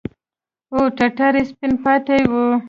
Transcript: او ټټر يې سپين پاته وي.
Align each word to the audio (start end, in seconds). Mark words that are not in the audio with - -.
او 0.73 0.81
ټټر 0.97 1.33
يې 1.39 1.43
سپين 1.49 1.71
پاته 1.83 2.15
وي. 2.31 2.45